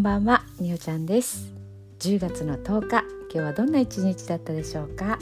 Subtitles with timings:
[0.00, 1.52] んばんはみおちゃんです。
[1.98, 5.18] 10月の10日今日はどんな一日だったでしょうか、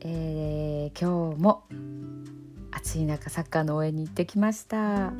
[0.00, 1.64] えー、今日も
[2.72, 5.14] 暑い中サッカーの応援に行ってきました。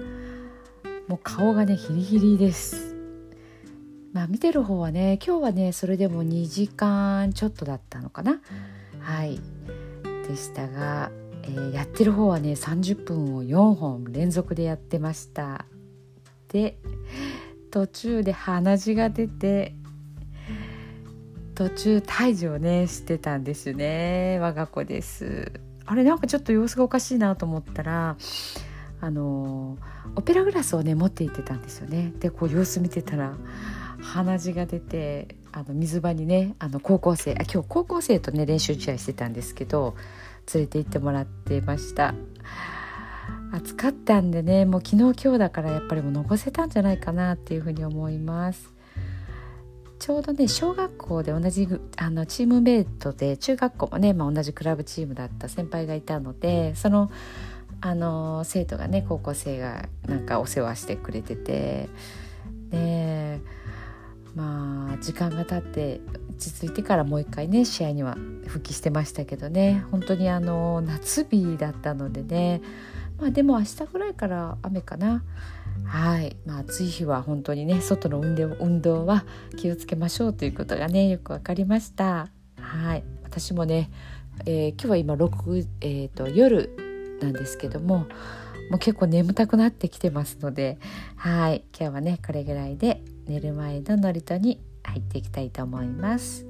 [1.08, 2.94] もう顔がねヒリヒリです。
[4.12, 8.42] まあ見てる方はね今日はねそれでも2時間ちょっとだったのかな？
[9.00, 9.40] はい。
[10.28, 11.10] でしたが、
[11.44, 15.64] えー、やってる方はね30分を4本連続でやってました。
[16.48, 16.76] で
[17.70, 19.74] 途中で鼻血が出て
[21.54, 25.52] 途中退治をねしてたんですね我が子です。
[25.86, 28.16] あれなんかちょっと様子がおかしいなと思ったら
[29.00, 29.78] あの
[30.16, 32.12] オペラグラスをね持って行ってたんですよね。
[32.18, 33.34] でこう様子見てたら
[34.00, 39.94] 鼻血が出てあの水場にねあの高校生あ今日高校生とね練習試合してたんですけど
[40.52, 42.14] 連れて行ってもらってました。
[43.52, 48.76] 暑かったんでねもう昨日今日だからやっぱりもう残せたんじゃないかなっていうふうに思います。
[49.98, 57.10] ちょうどね小学校で同じあのチームメイトで中学校もね、まあ、同じクラブチームだった先輩がいたのでその
[57.80, 61.88] あの生徒がね高校生がなんかお世話してくれてて
[62.70, 63.40] で
[64.34, 66.00] まあ時間が経って
[66.30, 68.16] 落ち着いてからもう一回ね試合には
[68.46, 72.60] 復帰してましたけどね本当にあの夏日だったのでね
[73.18, 75.24] まあでも明日ぐらいから雨かな。
[75.84, 76.36] はい。
[76.44, 79.24] まあ暑い日は本当にね外の運動運動は
[79.56, 82.28] 気をつけましょうということがねよく分かりました。
[82.60, 83.04] はい。
[83.24, 83.90] 私もね、
[84.44, 87.98] えー、今日は今6、えーと、夜なんですけども
[88.70, 90.78] もう結構眠たくなってきてますので
[91.16, 91.64] はい。
[91.78, 96.46] 今日はねこれぐらいで寝る前の祝詞に入っていきたいと思います。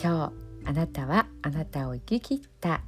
[0.00, 0.32] 今
[0.64, 2.82] 日あなたはあなたを生き切った。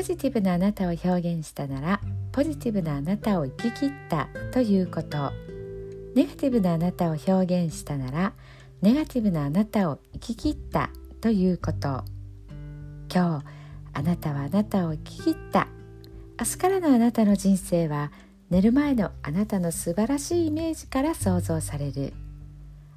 [0.00, 2.00] ポジティブなあなたを表現したなら
[2.32, 5.30] ポジティブなあなたを生き切ったということ。
[6.14, 7.32] ネガティブなあなたを表
[7.64, 8.32] 現したなら
[8.80, 10.88] ネガティブなあなたを生き切った
[11.20, 12.02] ということ。
[13.14, 13.44] 今日
[13.92, 15.68] あなたはあなたを生き切った。
[16.40, 18.10] 明日からのあなたの人生は
[18.48, 22.14] 寝る前のあなたの素晴らしいイメージから想像される。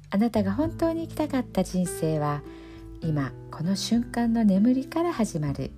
[0.08, 2.40] あなたが本当に生きたかった人生は
[3.02, 5.70] 今この瞬間の眠りから始まる。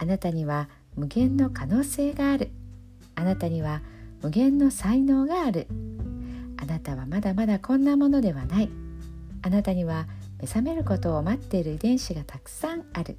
[0.00, 2.50] あなたには無限の可能性がある。
[3.16, 3.82] あなたには
[4.22, 5.66] 無限の才能がある。
[6.56, 8.70] あなたはまだまだこんなものではない。
[9.42, 10.06] あなたには
[10.40, 13.18] 目覚めることを待っている遺伝子がたくさんある。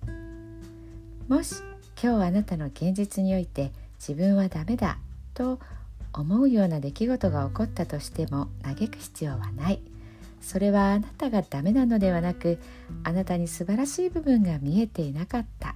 [1.28, 1.62] もし
[2.02, 4.98] 今日あなたの現実において自分はダメだ
[5.36, 5.60] と
[6.14, 9.84] 思うような出来事が起こったとしても嘆く必要はない。
[10.42, 12.58] それはあなたがダメなのではなく
[13.04, 15.76] あなたに素晴らしい部分が見えていなかった。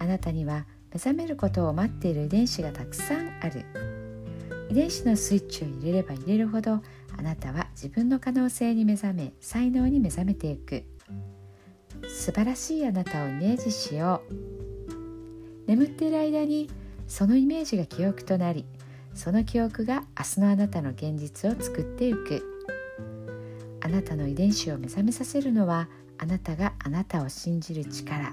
[0.00, 3.64] あなたには目覚めることを待っている遺伝子がたくさんある。
[4.70, 6.80] 遺伝子のスイッチを入れれば入れるほど
[7.18, 10.84] あなたは自分の可能性に目覚め才能に目覚めていく。
[12.08, 15.68] 素晴らしいあなたをイメージしよう。
[15.68, 16.70] 眠っている間に
[17.06, 18.64] そのイメージが記憶となり
[19.12, 22.42] その記憶が明日のあなたの現実を作っていく。
[23.82, 28.32] あなたの遺伝子を目覚めさせるのはあなたがあなたを信じる力。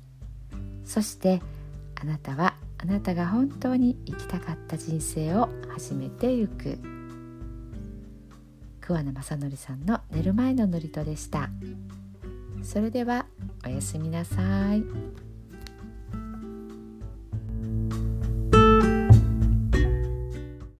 [0.91, 1.41] そして
[2.01, 6.77] あなたはあなたが本当に生きたかった人生を始めてゆく
[8.81, 11.49] 桑名正則さんの寝る前の祝詞でした
[12.61, 13.25] それでは
[13.65, 15.30] おやすみなさい。